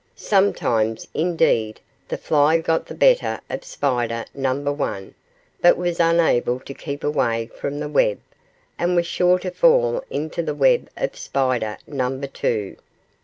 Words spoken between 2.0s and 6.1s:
the fly got the better of spider number one, but was